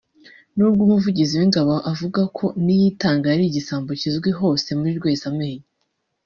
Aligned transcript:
n’ubwo 0.55 0.81
Umuvugizi 0.87 1.33
w’Ingabo 1.39 1.73
avuga 1.91 2.21
ko 2.37 2.45
Niyitanga 2.63 3.25
yari 3.29 3.43
igisambo 3.47 3.89
kizwi 4.01 4.29
hose 4.39 4.67
muri 4.79 4.91
Rwezamenyo 4.99 5.63